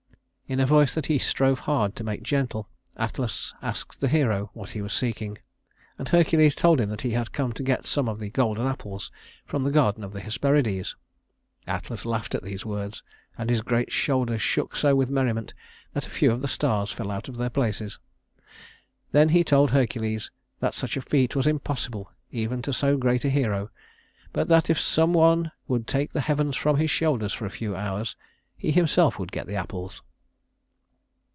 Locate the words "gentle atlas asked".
2.23-4.01